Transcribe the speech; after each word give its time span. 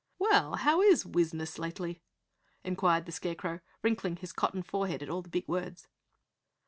"Well, 0.17 0.55
how 0.55 0.81
is 0.81 1.03
wizness 1.05 1.59
lately?" 1.59 2.01
inquired 2.63 3.05
the 3.05 3.11
Scarecrow, 3.11 3.59
wrinkling 3.83 4.15
his 4.15 4.33
cotton 4.33 4.63
forehead 4.63 5.03
at 5.03 5.11
all 5.11 5.21
the 5.21 5.29
big 5.29 5.47
words. 5.47 5.87